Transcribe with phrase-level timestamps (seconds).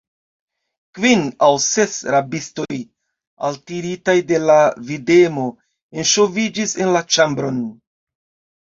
[0.99, 2.79] Kvin aŭ ses rabistoj,
[3.51, 4.59] altiritaj de la
[4.91, 5.47] videmo,
[6.03, 7.67] enŝoviĝis en la ĉambron.